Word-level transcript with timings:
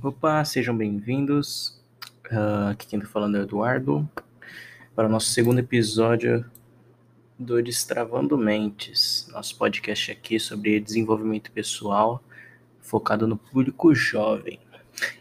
Opa, 0.00 0.44
sejam 0.44 0.76
bem-vindos. 0.76 1.76
Uh, 2.30 2.68
aqui 2.70 2.86
quem 2.86 3.00
está 3.00 3.10
falando 3.10 3.36
é 3.36 3.40
o 3.40 3.42
Eduardo 3.42 4.08
para 4.94 5.08
o 5.08 5.10
nosso 5.10 5.30
segundo 5.30 5.58
episódio 5.58 6.48
do 7.36 7.60
Destravando 7.60 8.38
Mentes, 8.38 9.28
nosso 9.32 9.58
podcast 9.58 10.12
aqui 10.12 10.38
sobre 10.38 10.78
desenvolvimento 10.78 11.50
pessoal 11.50 12.22
focado 12.80 13.26
no 13.26 13.36
público 13.36 13.92
jovem. 13.92 14.60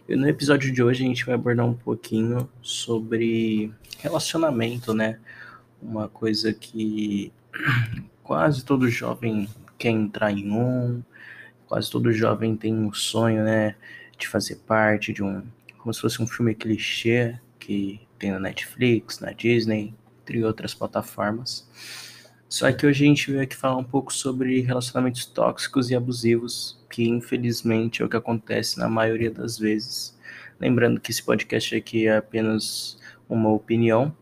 E 0.07 0.15
no 0.15 0.29
episódio 0.29 0.71
de 0.71 0.83
hoje 0.83 1.03
a 1.03 1.07
gente 1.07 1.25
vai 1.25 1.33
abordar 1.33 1.65
um 1.65 1.73
pouquinho 1.73 2.47
sobre 2.61 3.73
relacionamento, 3.97 4.93
né? 4.93 5.19
Uma 5.81 6.07
coisa 6.07 6.53
que 6.53 7.33
quase 8.21 8.63
todo 8.63 8.87
jovem 8.87 9.49
quer 9.75 9.89
entrar 9.89 10.31
em 10.31 10.51
um, 10.51 11.01
quase 11.65 11.89
todo 11.89 12.13
jovem 12.13 12.55
tem 12.55 12.75
um 12.75 12.93
sonho, 12.93 13.43
né? 13.43 13.75
De 14.17 14.27
fazer 14.27 14.55
parte 14.67 15.13
de 15.13 15.23
um. 15.23 15.43
Como 15.77 15.93
se 15.93 16.01
fosse 16.01 16.21
um 16.21 16.27
filme 16.27 16.55
clichê 16.55 17.39
que 17.59 17.99
tem 18.17 18.31
na 18.31 18.39
Netflix, 18.39 19.19
na 19.19 19.31
Disney, 19.31 19.93
entre 20.21 20.43
outras 20.43 20.73
plataformas. 20.73 21.67
Só 22.49 22.71
que 22.71 22.85
hoje 22.85 23.03
a 23.03 23.07
gente 23.07 23.31
veio 23.31 23.43
aqui 23.43 23.55
falar 23.55 23.77
um 23.77 23.83
pouco 23.83 24.13
sobre 24.13 24.61
relacionamentos 24.61 25.25
tóxicos 25.25 25.89
e 25.89 25.95
abusivos, 25.95 26.81
que 26.89 27.07
infelizmente 27.07 28.01
é 28.01 28.05
o 28.05 28.09
que 28.09 28.15
acontece 28.15 28.79
na 28.79 28.87
maioria 28.87 29.29
das 29.29 29.57
vezes. 29.57 30.17
Lembrando 30.59 30.99
que 30.99 31.11
esse 31.11 31.21
podcast 31.21 31.75
aqui 31.75 32.07
é 32.07 32.17
apenas 32.17 32.97
uma 33.27 33.49
opinião, 33.49 34.15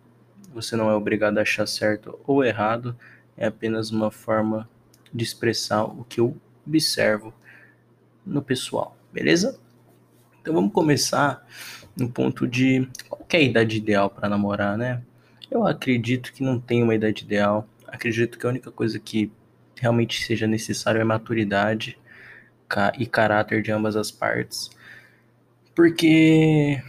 você 0.54 0.76
não 0.76 0.90
é 0.90 0.96
obrigado 0.96 1.38
a 1.38 1.44
achar 1.44 1.68
certo 1.68 2.20
ou 2.26 2.44
errado, 2.44 2.98
é 3.38 3.46
apenas 3.46 3.92
uma 3.92 4.10
forma 4.10 4.68
de 5.14 5.24
expressar 5.24 5.84
o 5.84 6.04
que 6.04 6.20
eu 6.20 6.36
observo 6.66 7.34
no 8.26 8.42
pessoal, 8.42 8.98
beleza? 9.14 9.60
Então 10.46 10.54
vamos 10.54 10.74
começar 10.74 11.44
no 11.98 12.08
ponto 12.08 12.48
de 12.48 12.88
qual 13.10 13.26
é 13.34 13.38
a 13.38 13.42
idade 13.42 13.78
ideal 13.78 14.12
para 14.12 14.30
namorar, 14.30 14.78
né? 14.78 15.02
Eu 15.50 15.66
acredito 15.66 16.32
que 16.32 16.44
não 16.44 16.60
tem 16.60 16.84
uma 16.84 16.94
idade 16.94 17.24
ideal. 17.24 17.68
Acredito 17.88 18.38
que 18.38 18.46
a 18.46 18.50
única 18.50 18.70
coisa 18.70 19.00
que 19.00 19.32
realmente 19.76 20.24
seja 20.24 20.46
necessário 20.46 21.02
é 21.02 21.04
maturidade 21.04 21.98
e 23.00 23.08
caráter 23.08 23.64
de 23.64 23.72
ambas 23.72 23.96
as 23.96 24.12
partes. 24.12 24.70
Porque 25.74 26.80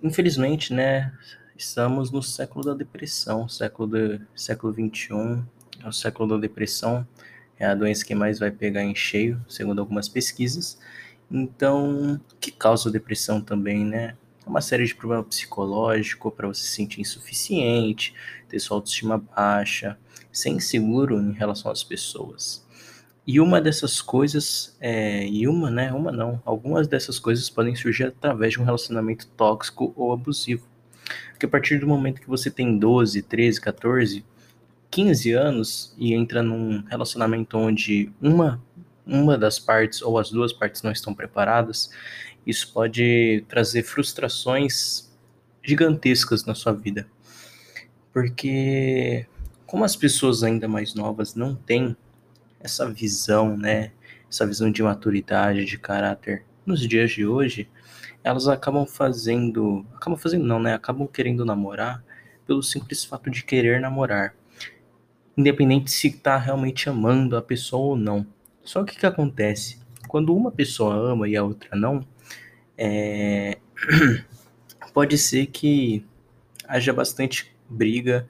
infelizmente, 0.00 0.72
né, 0.72 1.12
estamos 1.56 2.12
no 2.12 2.22
século 2.22 2.64
da 2.66 2.74
depressão, 2.74 3.48
século 3.48 3.88
do 3.88 4.20
século 4.36 4.72
21, 4.72 5.44
é 5.82 5.88
o 5.88 5.92
século 5.92 6.28
da 6.28 6.36
depressão. 6.36 7.04
É 7.58 7.66
a 7.66 7.74
doença 7.74 8.04
que 8.04 8.14
mais 8.14 8.38
vai 8.38 8.52
pegar 8.52 8.84
em 8.84 8.94
cheio, 8.94 9.44
segundo 9.48 9.80
algumas 9.80 10.08
pesquisas. 10.08 10.78
Então, 11.30 12.20
que 12.40 12.50
causa 12.50 12.90
depressão 12.90 13.40
também, 13.40 13.84
né? 13.84 14.16
É 14.46 14.48
uma 14.48 14.60
série 14.60 14.84
de 14.84 14.94
problemas 14.94 15.26
psicológicos 15.26 16.32
para 16.34 16.48
você 16.48 16.62
se 16.62 16.72
sentir 16.72 17.00
insuficiente, 17.00 18.14
ter 18.48 18.58
sua 18.58 18.76
autoestima 18.76 19.18
baixa, 19.18 19.98
ser 20.30 20.50
inseguro 20.50 21.18
em 21.18 21.32
relação 21.32 21.70
às 21.72 21.82
pessoas. 21.82 22.64
E 23.26 23.40
uma 23.40 23.58
dessas 23.58 24.02
coisas, 24.02 24.76
é, 24.80 25.26
e 25.26 25.48
uma, 25.48 25.70
né? 25.70 25.92
Uma 25.92 26.12
não. 26.12 26.42
Algumas 26.44 26.86
dessas 26.86 27.18
coisas 27.18 27.48
podem 27.48 27.74
surgir 27.74 28.04
através 28.04 28.52
de 28.52 28.60
um 28.60 28.64
relacionamento 28.64 29.26
tóxico 29.28 29.94
ou 29.96 30.12
abusivo. 30.12 30.66
Porque 31.30 31.46
a 31.46 31.48
partir 31.48 31.78
do 31.78 31.86
momento 31.86 32.20
que 32.20 32.28
você 32.28 32.50
tem 32.50 32.78
12, 32.78 33.22
13, 33.22 33.60
14, 33.60 34.24
15 34.90 35.32
anos 35.32 35.94
e 35.98 36.12
entra 36.12 36.42
num 36.42 36.82
relacionamento 36.82 37.56
onde 37.56 38.12
uma 38.20 38.62
uma 39.06 39.36
das 39.36 39.58
partes 39.58 40.02
ou 40.02 40.18
as 40.18 40.30
duas 40.30 40.52
partes 40.52 40.82
não 40.82 40.92
estão 40.92 41.14
preparadas, 41.14 41.90
isso 42.46 42.72
pode 42.72 43.44
trazer 43.48 43.82
frustrações 43.82 45.10
gigantescas 45.62 46.44
na 46.44 46.54
sua 46.54 46.72
vida. 46.72 47.06
Porque 48.12 49.26
como 49.66 49.84
as 49.84 49.96
pessoas 49.96 50.42
ainda 50.42 50.68
mais 50.68 50.94
novas 50.94 51.34
não 51.34 51.54
têm 51.54 51.96
essa 52.60 52.90
visão, 52.90 53.56
né, 53.56 53.92
essa 54.30 54.46
visão 54.46 54.70
de 54.70 54.82
maturidade, 54.82 55.64
de 55.64 55.78
caráter 55.78 56.44
nos 56.64 56.80
dias 56.80 57.10
de 57.10 57.26
hoje, 57.26 57.68
elas 58.22 58.48
acabam 58.48 58.86
fazendo, 58.86 59.84
acabam 59.94 60.18
fazendo 60.18 60.46
não, 60.46 60.58
né, 60.58 60.74
acabam 60.74 61.06
querendo 61.06 61.44
namorar 61.44 62.02
pelo 62.46 62.62
simples 62.62 63.04
fato 63.04 63.30
de 63.30 63.44
querer 63.44 63.80
namorar. 63.80 64.34
Independente 65.36 65.90
se 65.90 66.08
está 66.08 66.36
realmente 66.36 66.88
amando 66.88 67.36
a 67.36 67.42
pessoa 67.42 67.88
ou 67.88 67.96
não. 67.96 68.26
Só 68.64 68.82
que 68.82 68.96
o 68.96 68.98
que 68.98 69.06
acontece? 69.06 69.78
Quando 70.08 70.34
uma 70.34 70.50
pessoa 70.50 70.94
ama 70.94 71.28
e 71.28 71.36
a 71.36 71.42
outra 71.42 71.76
não, 71.76 72.00
é... 72.76 73.58
pode 74.94 75.18
ser 75.18 75.46
que 75.46 76.04
haja 76.66 76.92
bastante 76.92 77.54
briga, 77.68 78.26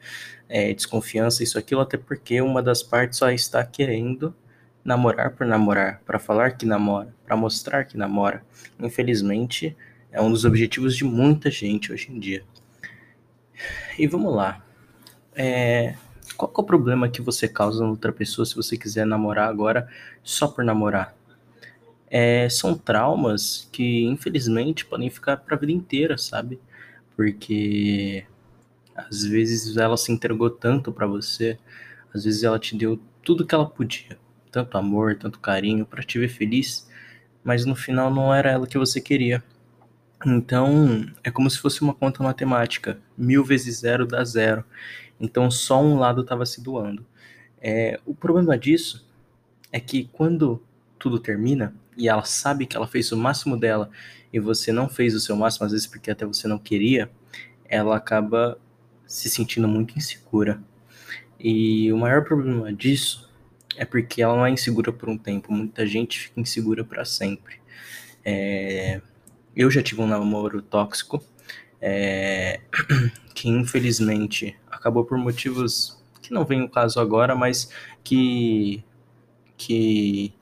é, 0.48 0.72
desconfiança, 0.72 1.42
isso 1.42 1.58
aquilo, 1.58 1.80
até 1.80 1.96
porque 1.96 2.40
uma 2.40 2.62
das 2.62 2.82
partes 2.82 3.18
só 3.18 3.30
está 3.30 3.64
querendo 3.64 4.34
namorar 4.84 5.30
por 5.30 5.46
namorar, 5.46 6.00
para 6.04 6.18
falar 6.18 6.52
que 6.52 6.66
namora, 6.66 7.14
para 7.24 7.36
mostrar 7.36 7.84
que 7.84 7.96
namora. 7.96 8.44
Infelizmente, 8.78 9.76
é 10.12 10.20
um 10.20 10.30
dos 10.30 10.44
objetivos 10.44 10.96
de 10.96 11.04
muita 11.04 11.50
gente 11.50 11.92
hoje 11.92 12.10
em 12.12 12.18
dia. 12.18 12.44
E 13.98 14.06
vamos 14.06 14.34
lá. 14.34 14.62
É, 15.34 15.94
qual 16.36 16.52
é 16.56 16.60
o 16.60 16.64
problema 16.64 17.08
que 17.08 17.22
você 17.22 17.48
causa 17.48 17.82
na 17.82 17.90
outra 17.90 18.12
pessoa 18.12 18.44
se 18.44 18.54
você 18.56 18.76
quiser 18.76 19.06
namorar 19.06 19.48
agora 19.48 19.88
só 20.22 20.48
por 20.48 20.64
namorar? 20.64 21.14
É, 22.10 22.48
são 22.48 22.76
traumas 22.76 23.68
que, 23.72 24.04
infelizmente, 24.04 24.84
podem 24.84 25.10
ficar 25.10 25.38
para 25.38 25.56
a 25.56 25.58
vida 25.58 25.72
inteira, 25.72 26.16
sabe? 26.18 26.60
Porque 27.16 28.24
às 28.94 29.24
vezes 29.24 29.76
ela 29.76 29.96
se 29.96 30.12
entregou 30.12 30.50
tanto 30.50 30.92
para 30.92 31.06
você, 31.06 31.58
às 32.12 32.24
vezes 32.24 32.44
ela 32.44 32.58
te 32.58 32.76
deu 32.76 33.00
tudo 33.22 33.46
que 33.46 33.54
ela 33.54 33.66
podia, 33.68 34.16
tanto 34.52 34.78
amor, 34.78 35.16
tanto 35.16 35.40
carinho 35.40 35.84
para 35.84 36.02
te 36.02 36.18
ver 36.18 36.28
feliz, 36.28 36.88
mas 37.42 37.64
no 37.64 37.74
final 37.74 38.12
não 38.12 38.32
era 38.32 38.50
ela 38.50 38.66
que 38.66 38.78
você 38.78 39.00
queria. 39.00 39.42
Então, 40.26 41.06
é 41.22 41.30
como 41.30 41.50
se 41.50 41.58
fosse 41.58 41.82
uma 41.82 41.94
conta 41.94 42.22
matemática. 42.22 42.98
Mil 43.16 43.44
vezes 43.44 43.80
zero 43.80 44.06
dá 44.06 44.24
zero. 44.24 44.64
Então, 45.20 45.50
só 45.50 45.82
um 45.82 45.98
lado 45.98 46.22
estava 46.22 46.46
se 46.46 46.62
doando. 46.62 47.04
É, 47.60 48.00
o 48.04 48.14
problema 48.14 48.58
disso 48.58 49.06
é 49.72 49.80
que 49.80 50.08
quando 50.12 50.62
tudo 50.98 51.18
termina 51.18 51.74
e 51.96 52.08
ela 52.08 52.24
sabe 52.24 52.66
que 52.66 52.76
ela 52.76 52.86
fez 52.86 53.12
o 53.12 53.16
máximo 53.16 53.58
dela 53.58 53.90
e 54.32 54.40
você 54.40 54.72
não 54.72 54.88
fez 54.88 55.14
o 55.14 55.20
seu 55.20 55.36
máximo, 55.36 55.66
às 55.66 55.72
vezes 55.72 55.86
porque 55.86 56.10
até 56.10 56.26
você 56.26 56.48
não 56.48 56.58
queria, 56.58 57.10
ela 57.66 57.96
acaba 57.96 58.58
se 59.06 59.28
sentindo 59.30 59.68
muito 59.68 59.96
insegura. 59.96 60.60
E 61.38 61.92
o 61.92 61.96
maior 61.98 62.24
problema 62.24 62.72
disso 62.72 63.30
é 63.76 63.84
porque 63.84 64.22
ela 64.22 64.36
não 64.36 64.46
é 64.46 64.50
insegura 64.50 64.92
por 64.92 65.08
um 65.08 65.18
tempo, 65.18 65.52
muita 65.52 65.86
gente 65.86 66.18
fica 66.18 66.40
insegura 66.40 66.84
para 66.84 67.04
sempre. 67.04 67.60
É, 68.24 69.00
eu 69.56 69.70
já 69.70 69.82
tive 69.82 70.00
um 70.00 70.06
namoro 70.06 70.60
tóxico, 70.62 71.22
é, 71.80 72.60
que 73.34 73.48
infelizmente 73.48 74.56
acabou 74.70 75.04
por 75.04 75.18
motivos 75.18 76.02
que 76.22 76.32
não 76.32 76.44
vem 76.44 76.62
o 76.62 76.68
caso 76.68 76.98
agora, 77.00 77.34
mas 77.34 77.68
que, 78.02 78.82
que 79.56 80.32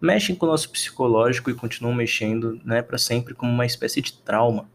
mexem 0.00 0.34
com 0.34 0.46
o 0.46 0.48
nosso 0.48 0.70
psicológico 0.70 1.50
e 1.50 1.54
continuam 1.54 1.94
mexendo, 1.94 2.60
né, 2.64 2.82
para 2.82 2.98
sempre 2.98 3.34
como 3.34 3.50
uma 3.50 3.66
espécie 3.66 4.00
de 4.00 4.12
trauma. 4.12 4.68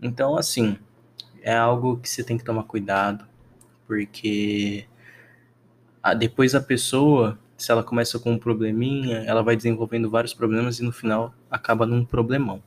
Então, 0.00 0.36
assim, 0.36 0.78
é 1.42 1.56
algo 1.56 1.98
que 1.98 2.08
você 2.08 2.22
tem 2.22 2.38
que 2.38 2.44
tomar 2.44 2.64
cuidado, 2.64 3.24
porque 3.86 4.86
depois 6.16 6.54
a 6.54 6.60
pessoa, 6.60 7.38
se 7.56 7.70
ela 7.70 7.82
começa 7.82 8.18
com 8.18 8.32
um 8.32 8.38
probleminha, 8.38 9.18
ela 9.26 9.42
vai 9.42 9.56
desenvolvendo 9.56 10.08
vários 10.08 10.32
problemas 10.32 10.78
e 10.78 10.84
no 10.84 10.92
final 10.92 11.34
acaba 11.50 11.84
num 11.84 12.04
problemão. 12.04 12.62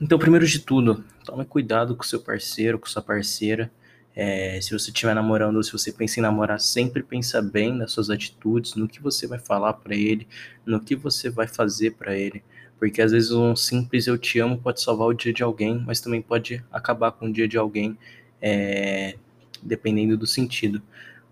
Então, 0.00 0.18
primeiro 0.18 0.46
de 0.46 0.58
tudo, 0.60 1.04
tome 1.26 1.44
cuidado 1.44 1.94
com 1.94 2.02
seu 2.02 2.20
parceiro, 2.22 2.78
com 2.78 2.86
sua 2.86 3.02
parceira. 3.02 3.70
É, 4.16 4.58
se 4.58 4.72
você 4.72 4.90
estiver 4.90 5.14
namorando 5.14 5.56
ou 5.56 5.62
se 5.62 5.72
você 5.72 5.92
pensa 5.92 6.18
em 6.18 6.22
namorar, 6.22 6.58
sempre 6.58 7.02
pensa 7.02 7.42
bem 7.42 7.74
nas 7.74 7.92
suas 7.92 8.08
atitudes, 8.08 8.74
no 8.76 8.88
que 8.88 9.00
você 9.00 9.26
vai 9.26 9.38
falar 9.38 9.74
para 9.74 9.94
ele, 9.94 10.26
no 10.64 10.80
que 10.80 10.96
você 10.96 11.28
vai 11.28 11.46
fazer 11.46 11.92
para 11.92 12.16
ele. 12.16 12.42
Porque 12.78 13.02
às 13.02 13.12
vezes 13.12 13.30
um 13.30 13.54
simples 13.54 14.06
eu 14.06 14.16
te 14.16 14.38
amo 14.38 14.56
pode 14.56 14.80
salvar 14.80 15.06
o 15.06 15.12
dia 15.12 15.34
de 15.34 15.42
alguém, 15.42 15.84
mas 15.86 16.00
também 16.00 16.22
pode 16.22 16.64
acabar 16.72 17.12
com 17.12 17.26
o 17.26 17.32
dia 17.32 17.46
de 17.46 17.58
alguém, 17.58 17.98
é, 18.40 19.16
dependendo 19.62 20.16
do 20.16 20.26
sentido. 20.26 20.80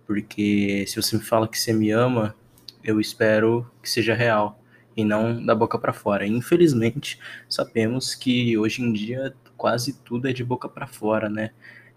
Porque 0.06 0.84
se 0.86 1.00
você 1.00 1.16
me 1.16 1.22
fala 1.22 1.48
que 1.48 1.58
você 1.58 1.72
me 1.72 1.90
ama, 1.90 2.34
eu 2.84 3.00
espero 3.00 3.66
que 3.82 3.88
seja 3.88 4.12
real 4.14 4.62
e 4.98 5.04
não 5.04 5.44
da 5.44 5.54
boca 5.54 5.78
para 5.78 5.94
fora. 5.94 6.26
Infelizmente, 6.26 7.20
sabemos 7.48 8.14
que 8.16 8.58
hoje 8.58 8.82
em 8.82 8.92
dia 8.92 9.34
quase 9.56 9.94
tudo 10.04 10.28
é 10.28 10.34
de 10.34 10.44
boca 10.44 10.68
para 10.68 10.88
fora, 10.88 11.30
né? 11.30 11.52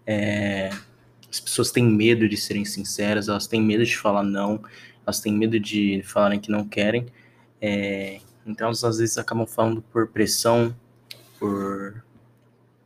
É, 0.06 0.70
as 1.30 1.40
pessoas 1.40 1.70
têm 1.72 1.84
medo 1.84 2.28
de 2.28 2.36
serem 2.36 2.64
sinceras, 2.64 3.28
elas 3.28 3.46
têm 3.46 3.62
medo 3.62 3.84
de 3.84 3.96
falar 3.96 4.22
não, 4.22 4.62
elas 5.06 5.20
têm 5.20 5.32
medo 5.36 5.58
de 5.60 6.02
falarem 6.04 6.40
que 6.40 6.50
não 6.50 6.68
querem. 6.68 7.06
É, 7.60 8.20
Então 8.46 8.68
elas 8.68 8.84
às 8.84 8.98
vezes 8.98 9.18
acabam 9.18 9.46
falando 9.46 9.82
por 9.82 10.08
pressão, 10.08 10.76
por 11.38 12.02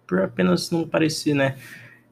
por 0.07 0.21
apenas 0.23 0.71
não 0.71 0.89
parecer, 0.89 1.35
né, 1.35 1.59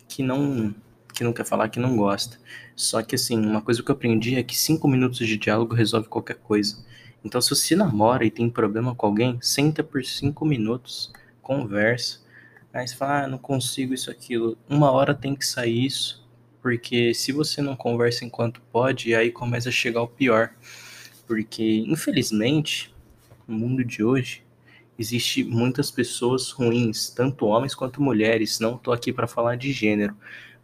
que 0.09 0.23
não 0.23 0.75
que 1.15 1.25
não 1.25 1.33
quer 1.33 1.45
falar 1.47 1.69
que 1.69 1.81
não 1.81 1.97
gosta. 1.97 2.39
Só 2.77 3.03
que 3.03 3.15
assim, 3.17 3.39
uma 3.39 3.63
coisa 3.63 3.83
que 3.83 3.91
eu 3.91 3.95
aprendi 3.95 4.37
é 4.37 4.43
que 4.43 4.57
cinco 4.57 4.89
minutos 4.89 5.19
de 5.27 5.37
diálogo 5.37 5.75
resolve 5.75 6.09
qualquer 6.09 6.37
coisa. 6.37 6.85
Então 7.25 7.41
se 7.41 7.51
você 7.51 7.75
namora 7.75 8.25
e 8.25 8.31
tem 8.31 8.51
problema 8.51 8.95
com 8.95 9.07
alguém, 9.07 9.39
senta 9.41 9.83
por 9.83 10.05
cinco 10.05 10.45
minutos, 10.45 11.13
conversa. 11.43 12.21
Aí 12.73 12.87
você 12.87 12.95
fala, 12.95 13.25
ah, 13.25 13.29
não 13.29 13.39
consigo 13.39 13.95
isso, 13.95 14.11
aquilo. 14.11 14.59
Uma 14.69 14.91
hora 14.91 15.15
tem 15.15 15.35
que 15.35 15.47
sair 15.47 15.87
isso, 15.87 16.27
porque 16.61 17.15
se 17.15 17.31
você 17.33 17.63
não 17.63 17.77
conversa 17.77 18.25
enquanto 18.25 18.61
pode, 18.73 19.15
aí 19.15 19.31
começa 19.31 19.69
a 19.69 19.73
chegar 19.73 20.03
o 20.03 20.09
pior. 20.09 20.51
Porque, 21.27 21.85
infelizmente, 21.87 22.93
no 23.47 23.57
mundo 23.57 23.85
de 23.85 24.03
hoje, 24.03 24.43
existe 24.99 25.45
muitas 25.45 25.91
pessoas 25.91 26.51
ruins, 26.51 27.11
tanto 27.11 27.47
homens 27.47 27.75
quanto 27.75 28.03
mulheres. 28.03 28.59
Não 28.61 28.75
estou 28.75 28.93
aqui 28.93 29.13
para 29.13 29.27
falar 29.27 29.57
de 29.57 29.73
gênero, 29.73 30.17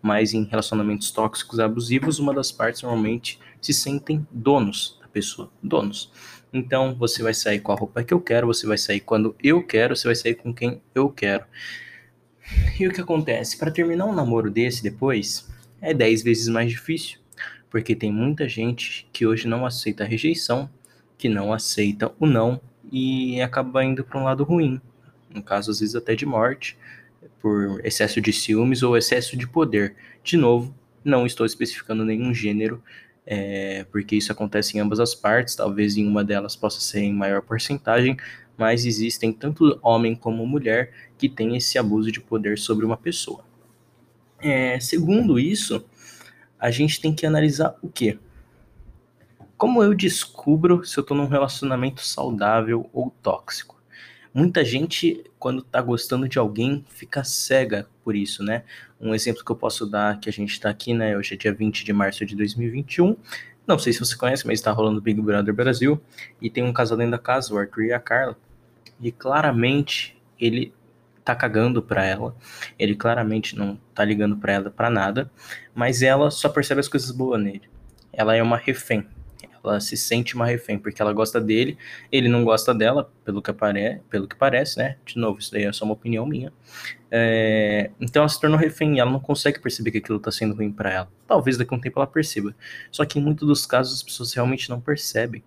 mas 0.02 0.34
em 0.34 0.44
relacionamentos 0.44 1.10
tóxicos 1.10 1.60
abusivos, 1.60 2.18
uma 2.18 2.34
das 2.34 2.50
partes 2.50 2.82
normalmente 2.82 3.38
se 3.60 3.72
sentem 3.72 4.26
donos 4.30 4.98
da 5.00 5.08
pessoa, 5.08 5.50
donos. 5.62 6.10
Então, 6.52 6.94
você 6.94 7.22
vai 7.22 7.32
sair 7.32 7.60
com 7.60 7.72
a 7.72 7.76
roupa 7.76 8.02
que 8.02 8.12
eu 8.12 8.20
quero, 8.20 8.46
você 8.46 8.66
vai 8.66 8.78
sair 8.78 9.00
quando 9.00 9.34
eu 9.42 9.62
quero, 9.62 9.96
você 9.96 10.08
vai 10.08 10.14
sair 10.14 10.34
com 10.34 10.52
quem 10.52 10.82
eu 10.94 11.08
quero. 11.08 11.44
E 12.78 12.86
o 12.86 12.92
que 12.92 13.00
acontece? 13.00 13.56
Para 13.56 13.70
terminar 13.70 14.06
um 14.06 14.14
namoro 14.14 14.50
desse 14.50 14.82
depois, 14.82 15.48
é 15.80 15.94
10 15.94 16.22
vezes 16.22 16.48
mais 16.48 16.70
difícil, 16.70 17.18
porque 17.70 17.94
tem 17.94 18.12
muita 18.12 18.48
gente 18.48 19.08
que 19.12 19.26
hoje 19.26 19.46
não 19.46 19.64
aceita 19.64 20.02
a 20.02 20.06
rejeição, 20.06 20.68
que 21.16 21.28
não 21.28 21.52
aceita 21.52 22.12
o 22.18 22.26
não 22.26 22.60
e 22.90 23.40
acaba 23.40 23.84
indo 23.84 24.02
para 24.02 24.18
um 24.18 24.24
lado 24.24 24.42
ruim. 24.42 24.80
No 25.32 25.42
caso, 25.42 25.70
às 25.70 25.78
vezes 25.78 25.94
até 25.94 26.16
de 26.16 26.26
morte, 26.26 26.76
por 27.40 27.80
excesso 27.84 28.20
de 28.20 28.32
ciúmes 28.32 28.82
ou 28.82 28.96
excesso 28.96 29.36
de 29.36 29.46
poder. 29.46 29.94
De 30.22 30.36
novo, 30.36 30.74
não 31.04 31.24
estou 31.24 31.46
especificando 31.46 32.04
nenhum 32.04 32.34
gênero, 32.34 32.82
é, 33.26 33.84
porque 33.90 34.16
isso 34.16 34.32
acontece 34.32 34.76
em 34.76 34.80
ambas 34.80 35.00
as 35.00 35.14
partes, 35.14 35.54
talvez 35.54 35.96
em 35.96 36.06
uma 36.06 36.24
delas 36.24 36.56
possa 36.56 36.80
ser 36.80 37.00
em 37.00 37.12
maior 37.12 37.42
porcentagem, 37.42 38.16
mas 38.56 38.84
existem 38.84 39.32
tanto 39.32 39.78
homem 39.82 40.14
como 40.14 40.46
mulher 40.46 40.92
que 41.16 41.28
tem 41.28 41.56
esse 41.56 41.78
abuso 41.78 42.12
de 42.12 42.20
poder 42.20 42.58
sobre 42.58 42.84
uma 42.84 42.96
pessoa. 42.96 43.44
É, 44.38 44.78
segundo 44.80 45.38
isso, 45.38 45.84
a 46.58 46.70
gente 46.70 47.00
tem 47.00 47.14
que 47.14 47.24
analisar 47.24 47.74
o 47.82 47.88
quê? 47.88 48.18
Como 49.56 49.82
eu 49.82 49.94
descubro 49.94 50.84
se 50.84 50.98
eu 50.98 51.02
estou 51.02 51.16
num 51.16 51.26
relacionamento 51.26 52.02
saudável 52.02 52.88
ou 52.92 53.10
tóxico? 53.22 53.79
Muita 54.32 54.64
gente, 54.64 55.24
quando 55.40 55.60
está 55.60 55.82
gostando 55.82 56.28
de 56.28 56.38
alguém, 56.38 56.84
fica 56.88 57.24
cega 57.24 57.88
por 58.04 58.14
isso, 58.14 58.44
né? 58.44 58.62
Um 59.00 59.12
exemplo 59.12 59.44
que 59.44 59.50
eu 59.50 59.56
posso 59.56 59.84
dar, 59.84 60.20
que 60.20 60.28
a 60.28 60.32
gente 60.32 60.52
está 60.52 60.70
aqui, 60.70 60.94
né? 60.94 61.16
Hoje 61.16 61.34
é 61.34 61.36
dia 61.36 61.52
20 61.52 61.84
de 61.84 61.92
março 61.92 62.24
de 62.24 62.36
2021. 62.36 63.16
Não 63.66 63.76
sei 63.76 63.92
se 63.92 63.98
você 63.98 64.16
conhece, 64.16 64.46
mas 64.46 64.60
está 64.60 64.70
rolando 64.70 65.00
Big 65.00 65.20
Brother 65.20 65.52
Brasil. 65.52 66.00
E 66.40 66.48
tem 66.48 66.62
um 66.62 66.72
casal 66.72 66.96
dentro 66.96 67.10
da 67.10 67.18
casa, 67.18 67.52
o 67.52 67.58
Arthur 67.58 67.86
e 67.86 67.92
a 67.92 67.98
Carla. 67.98 68.36
E 69.00 69.10
claramente 69.10 70.16
ele 70.38 70.72
tá 71.24 71.34
cagando 71.34 71.82
pra 71.82 72.04
ela. 72.04 72.36
Ele 72.78 72.94
claramente 72.94 73.56
não 73.56 73.76
tá 73.92 74.04
ligando 74.04 74.36
pra 74.36 74.52
ela 74.52 74.70
pra 74.70 74.88
nada. 74.88 75.28
Mas 75.74 76.02
ela 76.02 76.30
só 76.30 76.48
percebe 76.48 76.78
as 76.78 76.88
coisas 76.88 77.10
boas 77.10 77.42
nele. 77.42 77.62
Ela 78.12 78.36
é 78.36 78.42
uma 78.42 78.56
refém 78.56 79.08
ela 79.62 79.80
se 79.80 79.96
sente 79.96 80.34
uma 80.34 80.46
refém, 80.46 80.78
porque 80.78 81.00
ela 81.00 81.12
gosta 81.12 81.40
dele, 81.40 81.76
ele 82.10 82.28
não 82.28 82.44
gosta 82.44 82.74
dela, 82.74 83.12
pelo 83.24 83.42
que, 83.42 83.50
apare 83.50 84.00
pelo 84.08 84.26
que 84.26 84.34
parece, 84.34 84.78
né? 84.78 84.96
De 85.04 85.18
novo, 85.18 85.38
isso 85.38 85.52
daí 85.52 85.64
é 85.64 85.72
só 85.72 85.84
uma 85.84 85.94
opinião 85.94 86.24
minha. 86.26 86.52
É... 87.10 87.90
Então 88.00 88.22
ela 88.22 88.28
se 88.28 88.40
tornou 88.40 88.58
refém 88.58 88.96
e 88.96 89.00
ela 89.00 89.10
não 89.10 89.20
consegue 89.20 89.60
perceber 89.60 89.90
que 89.90 89.98
aquilo 89.98 90.18
está 90.18 90.30
sendo 90.30 90.54
ruim 90.54 90.72
para 90.72 90.90
ela. 90.90 91.08
Talvez 91.26 91.56
daqui 91.56 91.74
a 91.74 91.76
um 91.76 91.80
tempo 91.80 91.98
ela 91.98 92.06
perceba. 92.06 92.54
Só 92.90 93.04
que 93.04 93.18
em 93.18 93.22
muitos 93.22 93.46
dos 93.46 93.66
casos 93.66 93.94
as 93.94 94.02
pessoas 94.02 94.32
realmente 94.32 94.70
não 94.70 94.80
percebem. 94.80 95.42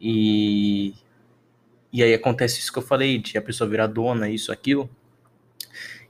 E. 0.00 0.94
E 1.92 2.02
aí 2.02 2.12
acontece 2.12 2.60
isso 2.60 2.70
que 2.72 2.78
eu 2.78 2.82
falei, 2.82 3.18
de 3.18 3.38
a 3.38 3.42
pessoa 3.42 3.68
virar 3.68 3.86
dona, 3.86 4.28
isso, 4.28 4.52
aquilo. 4.52 4.90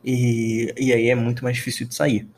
E, 0.05 0.73
e 0.77 0.93
aí 0.93 1.09
é 1.09 1.15
muito 1.15 1.45
mais 1.45 1.57
difícil 1.57 1.87
de 1.87 1.95
sair. 1.95 2.29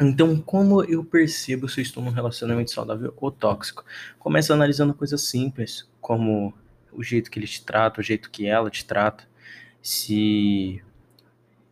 Então, 0.00 0.38
como 0.40 0.84
eu 0.84 1.02
percebo 1.02 1.68
se 1.68 1.80
eu 1.80 1.82
estou 1.82 2.02
num 2.02 2.10
relacionamento 2.10 2.70
saudável 2.70 3.14
ou 3.16 3.30
tóxico? 3.30 3.84
Começa 4.18 4.52
analisando 4.52 4.92
coisas 4.92 5.22
simples, 5.22 5.88
como 6.00 6.52
o 6.92 7.02
jeito 7.02 7.30
que 7.30 7.38
ele 7.38 7.46
te 7.46 7.64
trata, 7.64 8.00
o 8.00 8.04
jeito 8.04 8.30
que 8.30 8.46
ela 8.46 8.70
te 8.70 8.84
trata, 8.84 9.24
se 9.82 10.82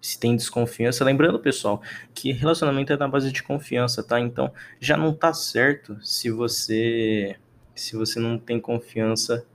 se 0.00 0.18
tem 0.18 0.36
desconfiança. 0.36 1.02
Lembrando, 1.04 1.38
pessoal, 1.38 1.82
que 2.14 2.30
relacionamento 2.30 2.92
é 2.92 2.96
na 2.96 3.08
base 3.08 3.32
de 3.32 3.42
confiança, 3.42 4.02
tá? 4.02 4.20
Então, 4.20 4.52
já 4.78 4.96
não 4.98 5.14
tá 5.14 5.32
certo 5.32 5.98
se 6.02 6.30
você 6.30 7.36
se 7.74 7.96
você 7.96 8.20
não 8.20 8.38
tem 8.38 8.60
confiança 8.60 9.46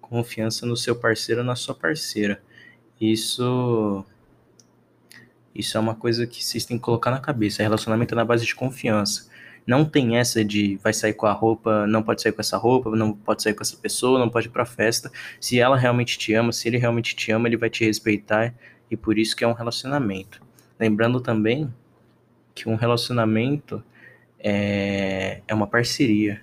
confiança 0.00 0.66
no 0.66 0.76
seu 0.76 0.96
parceiro 0.96 1.42
na 1.42 1.56
sua 1.56 1.74
parceira. 1.74 2.42
Isso 3.00 4.04
isso 5.54 5.76
é 5.76 5.80
uma 5.80 5.94
coisa 5.94 6.26
que 6.26 6.44
vocês 6.44 6.64
têm 6.64 6.76
que 6.76 6.82
colocar 6.82 7.10
na 7.10 7.20
cabeça. 7.20 7.62
Relacionamento 7.62 8.14
é 8.14 8.16
na 8.16 8.24
base 8.24 8.44
de 8.44 8.54
confiança. 8.54 9.28
Não 9.66 9.84
tem 9.84 10.18
essa 10.18 10.44
de 10.44 10.76
vai 10.82 10.92
sair 10.92 11.14
com 11.14 11.26
a 11.26 11.32
roupa, 11.32 11.86
não 11.86 12.02
pode 12.02 12.20
sair 12.20 12.32
com 12.32 12.40
essa 12.40 12.56
roupa, 12.56 12.90
não 12.90 13.12
pode 13.12 13.42
sair 13.42 13.54
com 13.54 13.62
essa 13.62 13.76
pessoa, 13.76 14.18
não 14.18 14.28
pode 14.28 14.48
ir 14.48 14.50
pra 14.50 14.66
festa. 14.66 15.10
Se 15.40 15.58
ela 15.58 15.76
realmente 15.76 16.18
te 16.18 16.34
ama, 16.34 16.52
se 16.52 16.68
ele 16.68 16.76
realmente 16.76 17.16
te 17.16 17.30
ama, 17.32 17.48
ele 17.48 17.56
vai 17.56 17.70
te 17.70 17.84
respeitar 17.84 18.52
e 18.90 18.96
por 18.96 19.18
isso 19.18 19.34
que 19.34 19.44
é 19.44 19.48
um 19.48 19.52
relacionamento. 19.52 20.42
Lembrando 20.78 21.20
também 21.20 21.72
que 22.54 22.68
um 22.68 22.74
relacionamento 22.74 23.82
é, 24.38 25.40
é 25.48 25.54
uma 25.54 25.66
parceria. 25.66 26.42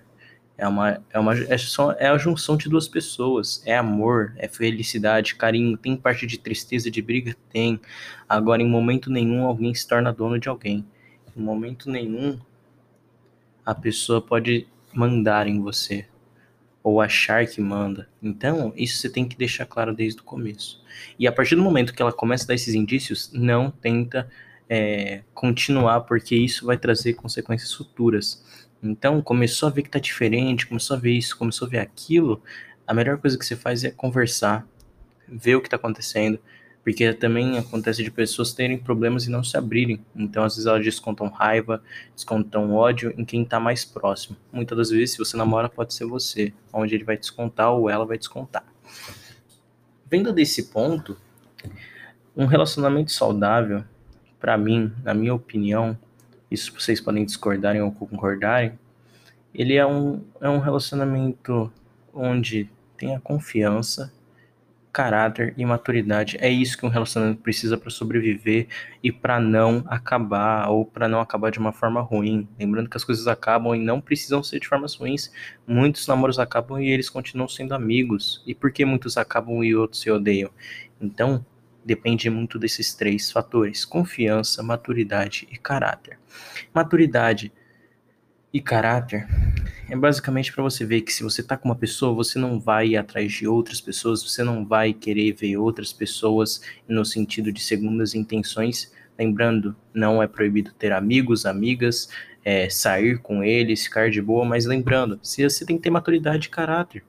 É 0.61 0.67
uma, 0.67 1.03
é 1.09 1.17
uma 1.17 1.33
é 1.35 1.57
só 1.57 1.91
é 1.93 2.05
a 2.07 2.17
junção 2.19 2.55
de 2.55 2.69
duas 2.69 2.87
pessoas. 2.87 3.63
É 3.65 3.75
amor, 3.75 4.35
é 4.37 4.47
felicidade, 4.47 5.33
carinho. 5.33 5.75
Tem 5.75 5.97
parte 5.97 6.27
de 6.27 6.37
tristeza, 6.37 6.91
de 6.91 7.01
briga? 7.01 7.35
Tem. 7.51 7.81
Agora, 8.29 8.61
em 8.61 8.69
momento 8.69 9.09
nenhum, 9.09 9.43
alguém 9.43 9.73
se 9.73 9.87
torna 9.87 10.13
dono 10.13 10.37
de 10.37 10.47
alguém. 10.47 10.85
Em 11.35 11.41
momento 11.41 11.89
nenhum, 11.89 12.39
a 13.65 13.73
pessoa 13.73 14.21
pode 14.21 14.67
mandar 14.93 15.47
em 15.47 15.59
você. 15.59 16.05
Ou 16.83 17.01
achar 17.01 17.47
que 17.47 17.59
manda. 17.59 18.07
Então, 18.21 18.71
isso 18.75 18.99
você 18.99 19.09
tem 19.09 19.27
que 19.27 19.35
deixar 19.35 19.65
claro 19.65 19.95
desde 19.95 20.21
o 20.21 20.23
começo. 20.23 20.79
E 21.17 21.25
a 21.25 21.31
partir 21.31 21.55
do 21.55 21.63
momento 21.63 21.91
que 21.91 22.03
ela 22.03 22.13
começa 22.13 22.43
a 22.43 22.47
dar 22.49 22.53
esses 22.53 22.75
indícios, 22.75 23.31
não 23.33 23.71
tenta 23.71 24.29
é, 24.69 25.23
continuar, 25.33 26.01
porque 26.01 26.35
isso 26.35 26.67
vai 26.67 26.77
trazer 26.77 27.13
consequências 27.13 27.73
futuras. 27.73 28.69
Então, 28.83 29.21
começou 29.21 29.67
a 29.67 29.71
ver 29.71 29.83
que 29.83 29.89
tá 29.89 29.99
diferente, 29.99 30.67
começou 30.67 30.97
a 30.97 30.99
ver 30.99 31.11
isso, 31.11 31.37
começou 31.37 31.67
a 31.67 31.71
ver 31.71 31.79
aquilo, 31.79 32.41
a 32.87 32.93
melhor 32.93 33.17
coisa 33.17 33.37
que 33.37 33.45
você 33.45 33.55
faz 33.55 33.83
é 33.83 33.91
conversar, 33.91 34.67
ver 35.27 35.55
o 35.55 35.61
que 35.61 35.69
tá 35.69 35.75
acontecendo, 35.75 36.39
porque 36.83 37.13
também 37.13 37.57
acontece 37.57 38.03
de 38.03 38.09
pessoas 38.09 38.53
terem 38.53 38.77
problemas 38.77 39.25
e 39.25 39.29
não 39.29 39.43
se 39.43 39.55
abrirem. 39.55 40.03
Então, 40.15 40.43
às 40.43 40.55
vezes 40.55 40.65
elas 40.65 40.83
descontam 40.83 41.27
raiva, 41.27 41.83
descontam 42.15 42.73
ódio 42.73 43.13
em 43.17 43.23
quem 43.23 43.45
tá 43.45 43.59
mais 43.59 43.85
próximo. 43.85 44.35
Muitas 44.51 44.77
das 44.77 44.89
vezes, 44.89 45.11
se 45.11 45.17
você 45.19 45.37
namora, 45.37 45.69
pode 45.69 45.93
ser 45.93 46.05
você, 46.05 46.51
onde 46.73 46.95
ele 46.95 47.03
vai 47.03 47.17
descontar 47.17 47.71
ou 47.71 47.89
ela 47.89 48.05
vai 48.05 48.17
descontar. 48.17 48.65
Vendo 50.09 50.33
desse 50.33 50.63
ponto, 50.63 51.15
um 52.35 52.45
relacionamento 52.45 53.11
saudável, 53.11 53.83
para 54.39 54.57
mim, 54.57 54.91
na 55.03 55.13
minha 55.13 55.33
opinião, 55.33 55.97
isso 56.51 56.73
vocês 56.77 56.99
podem 56.99 57.25
discordarem 57.25 57.81
ou 57.81 57.91
concordarem, 57.91 58.77
ele 59.53 59.75
é 59.75 59.85
um, 59.85 60.21
é 60.39 60.49
um 60.49 60.59
relacionamento 60.59 61.71
onde 62.13 62.69
tem 62.97 63.15
a 63.15 63.19
confiança, 63.19 64.13
caráter 64.91 65.53
e 65.57 65.65
maturidade. 65.65 66.37
É 66.39 66.49
isso 66.49 66.77
que 66.77 66.85
um 66.85 66.89
relacionamento 66.89 67.41
precisa 67.41 67.77
para 67.77 67.89
sobreviver 67.89 68.67
e 69.01 69.11
para 69.11 69.39
não 69.39 69.83
acabar 69.87 70.69
ou 70.69 70.85
para 70.85 71.07
não 71.07 71.21
acabar 71.21 71.49
de 71.49 71.59
uma 71.59 71.71
forma 71.71 72.01
ruim. 72.01 72.47
Lembrando 72.59 72.89
que 72.89 72.97
as 72.97 73.03
coisas 73.03 73.27
acabam 73.27 73.73
e 73.75 73.79
não 73.79 74.01
precisam 74.01 74.43
ser 74.43 74.59
de 74.59 74.67
formas 74.67 74.95
ruins. 74.95 75.31
Muitos 75.65 76.05
namoros 76.07 76.39
acabam 76.39 76.79
e 76.81 76.89
eles 76.89 77.09
continuam 77.09 77.47
sendo 77.47 77.73
amigos. 77.73 78.43
E 78.45 78.53
por 78.53 78.71
que 78.71 78.85
muitos 78.85 79.17
acabam 79.17 79.63
e 79.63 79.75
outros 79.75 80.01
se 80.01 80.11
odeiam? 80.11 80.51
Então, 80.99 81.45
depende 81.83 82.29
muito 82.29 82.57
desses 82.59 82.93
três 82.93 83.31
fatores: 83.31 83.85
confiança, 83.85 84.61
maturidade 84.63 85.47
e 85.51 85.57
caráter. 85.57 86.19
Maturidade 86.73 87.51
e 88.53 88.59
caráter 88.59 89.27
é 89.89 89.95
basicamente 89.95 90.51
para 90.53 90.63
você 90.63 90.85
ver 90.85 91.01
que 91.01 91.13
se 91.13 91.23
você 91.23 91.43
tá 91.43 91.57
com 91.57 91.69
uma 91.69 91.75
pessoa, 91.75 92.13
você 92.13 92.39
não 92.39 92.59
vai 92.59 92.89
ir 92.89 92.97
atrás 92.97 93.31
de 93.31 93.47
outras 93.47 93.81
pessoas, 93.81 94.23
você 94.23 94.43
não 94.43 94.65
vai 94.65 94.93
querer 94.93 95.33
ver 95.33 95.57
outras 95.57 95.91
pessoas 95.91 96.61
no 96.87 97.03
sentido 97.03 97.51
de 97.51 97.61
segundas 97.61 98.15
intenções. 98.15 98.91
Lembrando, 99.17 99.75
não 99.93 100.23
é 100.23 100.27
proibido 100.27 100.71
ter 100.73 100.91
amigos, 100.91 101.45
amigas, 101.45 102.09
é, 102.43 102.69
sair 102.69 103.19
com 103.19 103.43
eles, 103.43 103.83
ficar 103.83 104.09
de 104.09 104.21
boa, 104.21 104.45
mas 104.45 104.65
lembrando, 104.65 105.19
você 105.21 105.65
tem 105.65 105.77
que 105.77 105.83
ter 105.83 105.89
maturidade 105.89 106.47
e 106.47 106.49
caráter. 106.49 107.03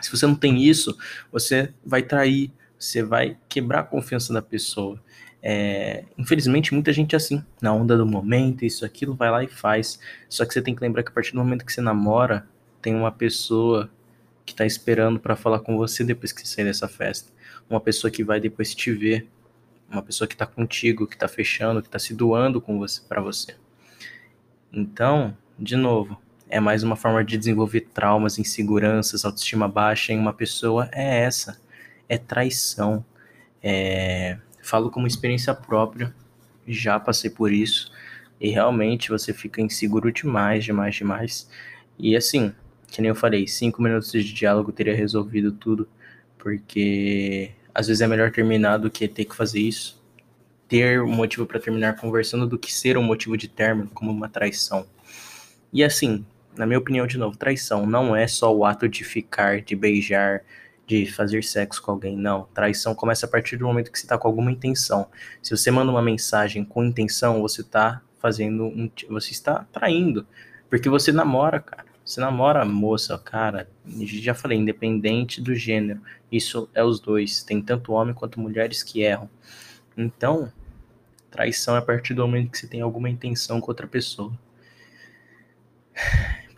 Se 0.00 0.10
você 0.10 0.26
não 0.26 0.34
tem 0.34 0.64
isso, 0.64 0.96
você 1.30 1.72
vai 1.84 2.02
trair, 2.02 2.50
você 2.80 3.02
vai 3.02 3.36
quebrar 3.46 3.80
a 3.80 3.84
confiança 3.84 4.32
da 4.32 4.40
pessoa. 4.40 4.98
É, 5.42 6.04
infelizmente, 6.16 6.72
muita 6.72 6.92
gente 6.92 7.14
é 7.14 7.16
assim, 7.16 7.44
na 7.60 7.72
onda 7.72 7.96
do 7.96 8.06
momento, 8.06 8.64
isso, 8.64 8.86
aquilo, 8.86 9.14
vai 9.14 9.30
lá 9.30 9.44
e 9.44 9.48
faz. 9.48 10.00
Só 10.30 10.46
que 10.46 10.54
você 10.54 10.62
tem 10.62 10.74
que 10.74 10.80
lembrar 10.80 11.02
que 11.02 11.10
a 11.10 11.12
partir 11.12 11.32
do 11.32 11.38
momento 11.38 11.64
que 11.64 11.72
você 11.72 11.82
namora, 11.82 12.46
tem 12.80 12.94
uma 12.94 13.12
pessoa 13.12 13.90
que 14.46 14.54
tá 14.54 14.64
esperando 14.64 15.20
para 15.20 15.36
falar 15.36 15.60
com 15.60 15.76
você 15.76 16.02
depois 16.02 16.32
que 16.32 16.40
você 16.40 16.54
sair 16.54 16.64
dessa 16.64 16.88
festa. 16.88 17.30
Uma 17.68 17.80
pessoa 17.80 18.10
que 18.10 18.24
vai 18.24 18.40
depois 18.40 18.74
te 18.74 18.90
ver. 18.90 19.28
Uma 19.90 20.02
pessoa 20.02 20.26
que 20.26 20.36
tá 20.36 20.46
contigo, 20.46 21.06
que 21.06 21.16
tá 21.16 21.28
fechando, 21.28 21.82
que 21.82 21.88
tá 21.88 21.98
se 21.98 22.14
doando 22.14 22.60
com 22.60 22.78
você 22.78 23.02
para 23.06 23.20
você. 23.20 23.56
Então, 24.72 25.36
de 25.58 25.76
novo, 25.76 26.18
é 26.48 26.60
mais 26.60 26.82
uma 26.82 26.96
forma 26.96 27.22
de 27.24 27.36
desenvolver 27.36 27.82
traumas, 27.92 28.38
inseguranças, 28.38 29.24
autoestima 29.24 29.68
baixa 29.68 30.12
em 30.12 30.18
uma 30.18 30.32
pessoa. 30.32 30.88
É 30.92 31.22
essa. 31.22 31.60
É 32.10 32.18
traição. 32.18 33.02
É 33.62 34.36
falo 34.62 34.90
como 34.90 35.06
experiência 35.06 35.54
própria, 35.54 36.14
já 36.66 36.98
passei 37.00 37.30
por 37.30 37.52
isso, 37.52 37.90
e 38.40 38.50
realmente 38.50 39.08
você 39.10 39.32
fica 39.32 39.60
inseguro 39.60 40.12
demais, 40.12 40.64
demais, 40.64 40.94
demais. 40.94 41.50
E 41.98 42.16
assim, 42.16 42.54
que 42.88 43.02
nem 43.02 43.08
eu 43.08 43.14
falei, 43.14 43.46
cinco 43.46 43.82
minutos 43.82 44.12
de 44.12 44.32
diálogo 44.32 44.72
teria 44.72 44.94
resolvido 44.94 45.52
tudo, 45.52 45.88
porque 46.38 47.50
às 47.74 47.88
vezes 47.88 48.00
é 48.00 48.06
melhor 48.06 48.30
terminar 48.30 48.78
do 48.78 48.90
que 48.90 49.06
ter 49.08 49.24
que 49.24 49.34
fazer 49.34 49.60
isso. 49.60 50.00
Ter 50.68 51.02
um 51.02 51.12
motivo 51.12 51.46
para 51.46 51.58
terminar 51.58 51.96
conversando 51.96 52.46
do 52.46 52.58
que 52.58 52.72
ser 52.72 52.96
um 52.96 53.02
motivo 53.02 53.36
de 53.36 53.48
término, 53.48 53.90
como 53.92 54.10
uma 54.10 54.28
traição. 54.28 54.86
E 55.72 55.82
assim, 55.82 56.24
na 56.56 56.66
minha 56.66 56.78
opinião, 56.78 57.06
de 57.06 57.18
novo, 57.18 57.36
traição 57.36 57.86
não 57.86 58.14
é 58.14 58.26
só 58.26 58.54
o 58.54 58.64
ato 58.64 58.88
de 58.88 59.04
ficar, 59.04 59.60
de 59.60 59.74
beijar, 59.74 60.42
de 60.90 61.06
fazer 61.06 61.44
sexo 61.44 61.80
com 61.80 61.92
alguém. 61.92 62.16
Não, 62.16 62.48
traição 62.52 62.96
começa 62.96 63.24
a 63.24 63.28
partir 63.28 63.56
do 63.56 63.64
momento 63.64 63.92
que 63.92 63.98
você 63.98 64.06
está 64.06 64.18
com 64.18 64.26
alguma 64.26 64.50
intenção. 64.50 65.06
Se 65.40 65.56
você 65.56 65.70
manda 65.70 65.92
uma 65.92 66.02
mensagem 66.02 66.64
com 66.64 66.84
intenção, 66.84 67.40
você 67.40 67.60
está 67.60 68.02
fazendo 68.18 68.64
um, 68.64 68.90
você 69.08 69.30
está 69.30 69.64
traindo, 69.72 70.26
porque 70.68 70.88
você 70.88 71.12
namora, 71.12 71.60
cara. 71.60 71.88
Você 72.04 72.20
namora 72.20 72.64
moça, 72.64 73.16
cara. 73.18 73.68
Já 73.86 74.34
falei, 74.34 74.58
independente 74.58 75.40
do 75.40 75.54
gênero. 75.54 76.00
Isso 76.32 76.68
é 76.74 76.82
os 76.82 76.98
dois. 76.98 77.44
Tem 77.44 77.62
tanto 77.62 77.92
homem 77.92 78.12
quanto 78.12 78.40
mulheres 78.40 78.82
que 78.82 79.02
erram. 79.02 79.30
Então, 79.96 80.52
traição 81.30 81.76
é 81.76 81.78
a 81.78 81.82
partir 81.82 82.14
do 82.14 82.22
momento 82.22 82.50
que 82.50 82.58
você 82.58 82.66
tem 82.66 82.80
alguma 82.80 83.08
intenção 83.08 83.60
com 83.60 83.70
outra 83.70 83.86
pessoa. 83.86 84.32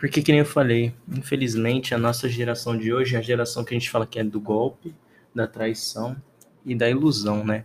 Porque, 0.03 0.21
que 0.21 0.33
nem 0.33 0.41
eu 0.41 0.45
falei, 0.45 0.93
infelizmente 1.09 1.95
a 1.95 1.99
nossa 1.99 2.29
geração 2.29 2.77
de 2.77 2.93
hoje 2.93 3.15
é 3.15 3.21
a 3.21 3.23
geração 3.23 3.65
que 3.65 3.73
a 3.73 3.79
gente 3.79 3.89
fala 3.89 4.05
que 4.05 4.19
é 4.19 4.25
do 4.25 4.41
golpe, 4.41 4.93
da 5.33 5.47
traição 5.47 6.21
e 6.67 6.75
da 6.75 6.91
ilusão, 6.91 7.45
né? 7.45 7.65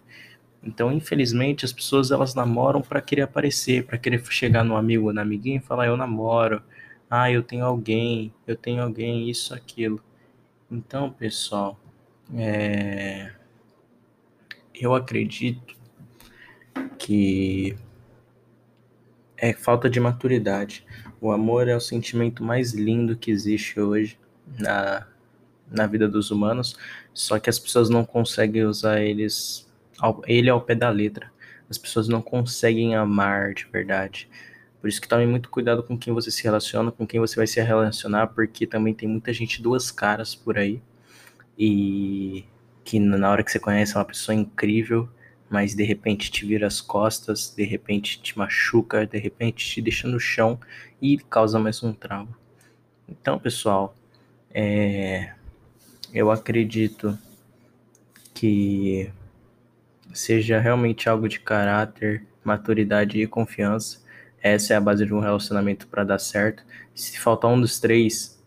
Então, 0.62 0.92
infelizmente, 0.92 1.66
as 1.66 1.74
pessoas 1.74 2.12
elas 2.12 2.36
namoram 2.36 2.80
para 2.80 3.02
querer 3.02 3.24
aparecer, 3.24 3.88
para 3.88 3.98
querer 3.98 4.24
chegar 4.32 4.64
no 4.64 4.78
amigo 4.78 5.08
ou 5.08 5.14
na 5.14 5.24
amiguinha 5.24 5.58
e 5.58 5.60
falar: 5.60 5.88
eu 5.88 5.98
namoro, 5.98 6.62
ah, 7.10 7.32
eu 7.32 7.42
tenho 7.42 7.66
alguém, 7.66 8.32
eu 8.46 8.56
tenho 8.56 8.84
alguém, 8.84 9.28
isso, 9.28 9.56
aquilo. 9.56 10.00
Então, 10.70 11.10
pessoal, 11.12 11.80
é... 12.36 13.32
eu 14.76 14.94
acredito 14.94 15.76
que 17.00 17.76
é 19.36 19.54
falta 19.54 19.90
de 19.90 20.00
maturidade. 20.00 20.86
O 21.20 21.32
amor 21.32 21.68
é 21.68 21.76
o 21.76 21.80
sentimento 21.80 22.44
mais 22.44 22.74
lindo 22.74 23.16
que 23.16 23.32
existe 23.32 23.80
hoje 23.80 24.20
na, 24.60 25.08
na 25.70 25.88
vida 25.88 26.08
dos 26.08 26.32
humanos, 26.32 26.78
só 27.14 27.40
que 27.40 27.50
as 27.50 27.58
pessoas 27.58 27.90
não 27.90 28.06
conseguem 28.06 28.64
usar 28.66 29.02
eles 29.02 29.68
ao, 29.98 30.22
ele 30.28 30.50
ao 30.50 30.62
pé 30.62 30.76
da 30.76 30.90
letra. 30.90 31.32
As 31.70 31.78
pessoas 31.78 32.08
não 32.08 32.22
conseguem 32.22 32.96
amar 32.96 33.54
de 33.54 33.66
verdade. 33.66 34.30
Por 34.80 34.88
isso 34.88 35.02
que 35.02 35.08
tome 35.08 35.26
muito 35.26 35.50
cuidado 35.50 35.84
com 35.84 35.98
quem 35.98 36.14
você 36.14 36.32
se 36.32 36.44
relaciona, 36.44 36.92
com 36.92 37.06
quem 37.06 37.20
você 37.20 37.36
vai 37.36 37.48
se 37.48 37.60
relacionar, 37.62 38.28
porque 38.28 38.66
também 38.66 38.94
tem 38.94 39.10
muita 39.10 39.34
gente 39.34 39.62
duas 39.62 39.92
caras 39.92 40.36
por 40.36 40.58
aí. 40.58 40.82
E 41.58 42.46
que 42.84 43.00
na 43.00 43.30
hora 43.30 43.44
que 43.44 43.52
você 43.52 43.60
conhece 43.60 43.96
é 43.96 44.00
uma 44.00 44.06
pessoa 44.06 44.36
incrível, 44.36 45.10
mas 45.50 45.74
de 45.74 45.84
repente 45.84 46.30
te 46.30 46.46
vira 46.46 46.68
as 46.68 46.82
costas, 46.82 47.54
de 47.56 47.64
repente 47.64 48.22
te 48.22 48.38
machuca, 48.38 49.06
de 49.06 49.18
repente 49.18 49.66
te 49.66 49.82
deixa 49.82 50.08
no 50.08 50.20
chão 50.20 50.60
e 51.02 51.18
causa 51.18 51.60
mais 51.60 51.82
um 51.84 51.94
trauma. 51.94 52.38
Então, 53.08 53.40
pessoal, 53.40 53.96
é, 54.52 55.34
eu 56.14 56.30
acredito 56.30 57.18
que 58.34 59.10
seja 60.14 60.60
realmente 60.60 61.08
algo 61.08 61.28
de 61.28 61.40
caráter, 61.40 62.26
maturidade 62.44 63.22
e 63.22 63.28
confiança. 63.28 64.02
Essa 64.42 64.74
é 64.74 64.78
a 64.78 64.82
base 64.82 65.06
de 65.06 65.14
um 65.14 65.20
relacionamento 65.20 65.88
para 65.88 66.04
dar 66.04 66.20
certo. 66.20 66.64
Se 66.94 67.18
faltar 67.20 67.52
um 67.52 67.60
dos 67.60 67.80
três, 67.80 68.42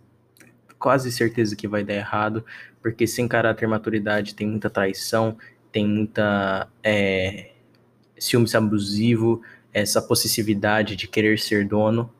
quase 0.79 1.11
certeza 1.13 1.55
que 1.55 1.69
vai 1.69 1.85
dar 1.85 1.95
errado, 1.95 2.45
porque 2.83 3.07
sem 3.07 3.29
caráter 3.29 3.65
e 3.65 3.69
maturidade 3.69 4.35
tem 4.35 4.47
muita 4.47 4.71
traição, 4.71 5.37
tem 5.73 5.87
muita 5.87 6.69
é, 6.83 7.53
ciúmes 8.19 8.55
abusivo, 8.55 9.43
essa 9.73 10.03
possessividade 10.03 10.97
de 10.97 11.07
querer 11.07 11.39
ser 11.39 11.67
dono, 11.67 12.13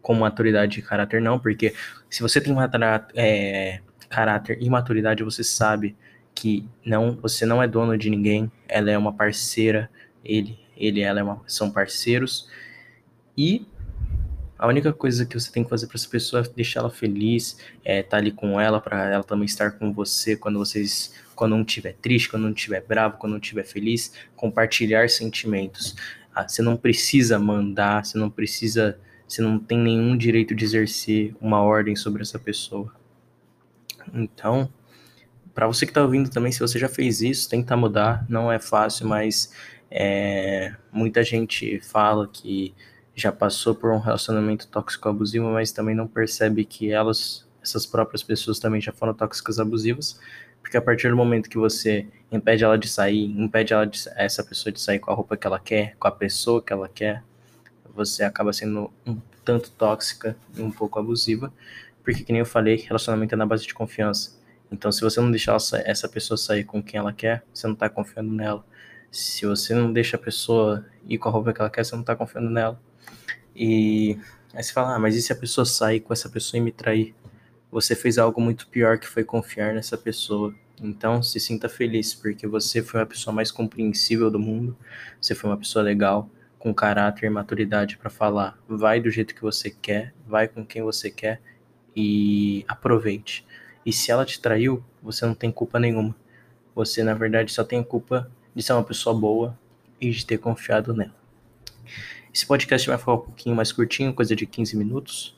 com 0.00 0.14
maturidade 0.14 0.72
de 0.72 0.82
caráter 0.82 1.20
não, 1.20 1.38
porque 1.38 1.74
se 2.10 2.22
você 2.22 2.40
tem 2.40 2.54
é, 3.14 3.80
caráter 4.08 4.58
e 4.60 4.68
maturidade, 4.68 5.24
você 5.24 5.42
sabe 5.42 5.96
que 6.34 6.68
não, 6.84 7.16
você 7.16 7.46
não 7.46 7.62
é 7.62 7.68
dono 7.68 7.96
de 7.96 8.10
ninguém, 8.10 8.50
ela 8.68 8.90
é 8.90 8.98
uma 8.98 9.12
parceira, 9.12 9.90
ele, 10.24 10.58
ele, 10.76 11.00
ela 11.00 11.20
é 11.20 11.22
uma, 11.22 11.40
são 11.46 11.70
parceiros. 11.70 12.48
E 13.36 13.66
a 14.64 14.66
única 14.66 14.94
coisa 14.94 15.26
que 15.26 15.38
você 15.38 15.52
tem 15.52 15.62
que 15.62 15.68
fazer 15.68 15.86
para 15.86 15.96
essa 15.96 16.08
pessoa 16.08 16.42
é 16.42 16.48
deixar 16.48 16.80
ela 16.80 16.90
feliz, 16.90 17.58
é 17.84 17.98
estar 17.98 18.12
tá 18.12 18.16
ali 18.16 18.32
com 18.32 18.58
ela 18.58 18.80
para 18.80 19.10
ela 19.10 19.22
também 19.22 19.44
estar 19.44 19.72
com 19.72 19.92
você 19.92 20.36
quando 20.36 20.58
vocês 20.58 21.12
quando 21.34 21.54
um 21.54 21.60
estiver 21.60 21.92
triste, 22.00 22.30
quando 22.30 22.46
um 22.46 22.50
estiver 22.50 22.80
bravo, 22.80 23.18
quando 23.18 23.34
um 23.34 23.36
estiver 23.36 23.64
feliz, 23.64 24.14
compartilhar 24.34 25.10
sentimentos. 25.10 25.94
Ah, 26.34 26.48
você 26.48 26.62
não 26.62 26.78
precisa 26.78 27.38
mandar, 27.38 28.06
você 28.06 28.16
não 28.16 28.30
precisa, 28.30 28.98
você 29.28 29.42
não 29.42 29.58
tem 29.58 29.76
nenhum 29.76 30.16
direito 30.16 30.54
de 30.54 30.64
exercer 30.64 31.34
uma 31.42 31.60
ordem 31.60 31.94
sobre 31.94 32.22
essa 32.22 32.38
pessoa. 32.38 32.90
Então, 34.14 34.72
para 35.54 35.66
você 35.66 35.84
que 35.84 35.90
está 35.90 36.00
ouvindo 36.00 36.30
também, 36.30 36.50
se 36.50 36.60
você 36.60 36.78
já 36.78 36.88
fez 36.88 37.20
isso, 37.20 37.50
tenta 37.50 37.76
mudar. 37.76 38.24
Não 38.30 38.50
é 38.50 38.58
fácil, 38.58 39.06
mas 39.06 39.52
é, 39.90 40.74
muita 40.90 41.22
gente 41.22 41.80
fala 41.80 42.26
que 42.26 42.74
já 43.14 43.30
passou 43.30 43.74
por 43.74 43.92
um 43.92 43.98
relacionamento 43.98 44.66
tóxico 44.66 45.08
abusivo, 45.08 45.46
mas 45.46 45.72
também 45.72 45.94
não 45.94 46.06
percebe 46.06 46.64
que 46.64 46.90
elas, 46.90 47.46
essas 47.62 47.86
próprias 47.86 48.22
pessoas 48.22 48.58
também 48.58 48.80
já 48.80 48.92
foram 48.92 49.14
tóxicas 49.14 49.58
abusivas. 49.58 50.18
Porque 50.60 50.76
a 50.76 50.82
partir 50.82 51.10
do 51.10 51.16
momento 51.16 51.48
que 51.48 51.58
você 51.58 52.06
impede 52.32 52.64
ela 52.64 52.78
de 52.78 52.88
sair, 52.88 53.26
impede 53.38 53.72
ela 53.72 53.86
de, 53.86 54.02
essa 54.16 54.42
pessoa 54.42 54.72
de 54.72 54.80
sair 54.80 54.98
com 54.98 55.10
a 55.10 55.14
roupa 55.14 55.36
que 55.36 55.46
ela 55.46 55.60
quer, 55.60 55.94
com 55.96 56.08
a 56.08 56.10
pessoa 56.10 56.62
que 56.62 56.72
ela 56.72 56.88
quer, 56.88 57.22
você 57.94 58.24
acaba 58.24 58.52
sendo 58.52 58.90
um 59.06 59.20
tanto 59.44 59.70
tóxica 59.70 60.36
e 60.56 60.62
um 60.62 60.70
pouco 60.70 60.98
abusiva. 60.98 61.52
Porque, 62.02 62.24
que 62.24 62.32
nem 62.32 62.40
eu 62.40 62.46
falei, 62.46 62.76
relacionamento 62.76 63.34
é 63.34 63.36
na 63.36 63.46
base 63.46 63.66
de 63.66 63.74
confiança. 63.74 64.38
Então, 64.70 64.90
se 64.90 65.00
você 65.00 65.20
não 65.20 65.30
deixar 65.30 65.56
essa 65.84 66.08
pessoa 66.08 66.36
sair 66.36 66.64
com 66.64 66.82
quem 66.82 66.98
ela 66.98 67.12
quer, 67.12 67.44
você 67.52 67.66
não 67.66 67.74
tá 67.74 67.88
confiando 67.88 68.32
nela. 68.32 68.64
Se 69.14 69.46
você 69.46 69.74
não 69.74 69.92
deixa 69.92 70.16
a 70.16 70.20
pessoa 70.20 70.84
ir 71.06 71.18
com 71.18 71.28
a 71.28 71.32
roupa 71.32 71.52
que 71.52 71.60
ela 71.60 71.70
quer, 71.70 71.84
você 71.84 71.94
não 71.96 72.02
tá 72.02 72.16
confiando 72.16 72.50
nela. 72.50 72.80
E 73.54 74.18
aí 74.52 74.62
você 74.62 74.72
fala, 74.72 74.96
ah, 74.96 74.98
mas 74.98 75.16
e 75.16 75.22
se 75.22 75.32
a 75.32 75.36
pessoa 75.36 75.64
sair 75.64 76.00
com 76.00 76.12
essa 76.12 76.28
pessoa 76.28 76.58
e 76.58 76.62
me 76.62 76.72
trair? 76.72 77.14
você 77.74 77.96
fez 77.96 78.18
algo 78.18 78.40
muito 78.40 78.68
pior 78.68 79.00
que 79.00 79.08
foi 79.08 79.24
confiar 79.24 79.74
nessa 79.74 79.98
pessoa. 79.98 80.54
Então, 80.80 81.20
se 81.24 81.40
sinta 81.40 81.68
feliz, 81.68 82.14
porque 82.14 82.46
você 82.46 82.80
foi 82.80 83.00
a 83.00 83.06
pessoa 83.06 83.34
mais 83.34 83.50
compreensível 83.50 84.30
do 84.30 84.38
mundo, 84.38 84.76
você 85.20 85.34
foi 85.34 85.50
uma 85.50 85.56
pessoa 85.56 85.82
legal, 85.82 86.30
com 86.56 86.72
caráter 86.72 87.26
e 87.26 87.30
maturidade 87.30 87.98
para 87.98 88.08
falar. 88.08 88.56
Vai 88.68 89.00
do 89.00 89.10
jeito 89.10 89.34
que 89.34 89.42
você 89.42 89.72
quer, 89.72 90.14
vai 90.24 90.46
com 90.46 90.64
quem 90.64 90.82
você 90.84 91.10
quer 91.10 91.40
e 91.96 92.64
aproveite. 92.68 93.44
E 93.84 93.92
se 93.92 94.12
ela 94.12 94.24
te 94.24 94.40
traiu, 94.40 94.80
você 95.02 95.26
não 95.26 95.34
tem 95.34 95.50
culpa 95.50 95.80
nenhuma. 95.80 96.14
Você, 96.76 97.02
na 97.02 97.14
verdade, 97.14 97.52
só 97.52 97.64
tem 97.64 97.82
culpa 97.82 98.30
de 98.54 98.62
ser 98.62 98.72
uma 98.72 98.84
pessoa 98.84 99.18
boa 99.18 99.58
e 100.00 100.10
de 100.10 100.24
ter 100.24 100.38
confiado 100.38 100.94
nela. 100.94 101.14
Esse 102.32 102.46
podcast 102.46 102.88
vai 102.88 102.98
ficar 102.98 103.12
um 103.12 103.18
pouquinho 103.18 103.54
mais 103.54 103.70
curtinho, 103.70 104.12
coisa 104.12 104.34
de 104.34 104.46
15 104.46 104.76
minutos. 104.76 105.36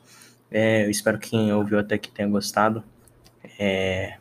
É, 0.50 0.84
eu 0.86 0.90
espero 0.90 1.18
que 1.18 1.30
quem 1.30 1.52
ouviu 1.52 1.78
até 1.78 1.98
que 1.98 2.10
tenha 2.10 2.28
gostado. 2.28 2.82
É, 3.58 4.16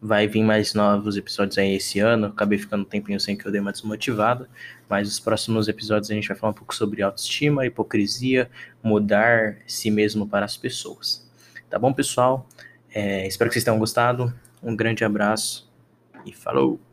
vai 0.00 0.26
vir 0.26 0.42
mais 0.42 0.74
novos 0.74 1.16
episódios 1.16 1.58
aí 1.58 1.74
esse 1.74 1.98
ano. 1.98 2.28
Acabei 2.28 2.58
ficando 2.58 2.82
um 2.82 2.84
tempinho 2.84 3.18
sem 3.20 3.36
que 3.36 3.46
eu 3.46 3.52
dei 3.52 3.60
uma 3.60 3.72
desmotivada. 3.72 4.48
Mas 4.88 5.08
os 5.08 5.20
próximos 5.20 5.68
episódios 5.68 6.10
a 6.10 6.14
gente 6.14 6.28
vai 6.28 6.36
falar 6.36 6.52
um 6.52 6.54
pouco 6.54 6.74
sobre 6.74 7.02
autoestima, 7.02 7.66
hipocrisia, 7.66 8.50
mudar 8.82 9.58
si 9.66 9.90
mesmo 9.90 10.26
para 10.26 10.44
as 10.44 10.56
pessoas. 10.56 11.28
Tá 11.68 11.78
bom, 11.78 11.92
pessoal? 11.92 12.46
É, 12.92 13.26
espero 13.26 13.50
que 13.50 13.54
vocês 13.54 13.64
tenham 13.64 13.78
gostado. 13.78 14.32
Um 14.62 14.74
grande 14.74 15.04
abraço 15.04 15.70
e 16.24 16.32
falou! 16.32 16.89